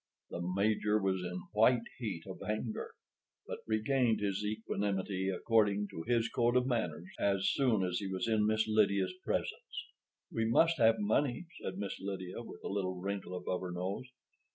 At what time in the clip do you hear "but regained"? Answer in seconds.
3.45-4.19